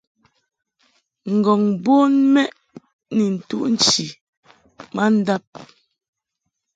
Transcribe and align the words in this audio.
Ngɔ̀ŋ 1.35 1.61
bon 1.83 2.13
mɛʼ 2.33 2.51
ni 3.15 3.25
ntuʼ 3.37 3.63
nchi 3.73 4.05
ma 4.95 5.03
ndab. 5.17 5.45